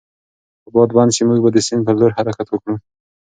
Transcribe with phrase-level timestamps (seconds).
[0.63, 2.75] که باد بند شي، موږ به د سیند پر لور حرکت وکړو.